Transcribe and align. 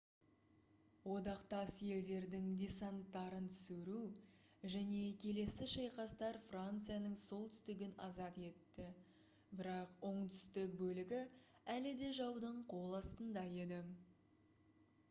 одақтас 1.15 1.73
елдердің 1.87 2.45
десанттарын 2.61 3.49
түсіру 3.53 3.97
және 4.77 5.01
келесі 5.25 5.67
шайқастар 5.75 6.39
францияның 6.47 7.19
солтүстігін 7.25 7.93
азат 8.07 8.41
етті 8.49 8.89
бірақ 9.61 9.95
оңтүстік 10.11 10.75
бөлігі 10.83 11.21
әлі 11.77 11.93
де 12.03 12.11
жаудың 12.25 12.59
қол 12.75 12.99
астында 13.05 13.49
еді 13.67 13.83